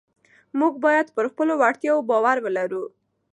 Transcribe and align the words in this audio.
موږ 0.59 0.73
باید 0.85 1.07
پر 1.15 1.25
خپلو 1.31 1.53
وړتیاوو 1.61 2.07
باور 2.09 2.37
ولرو 2.45 2.83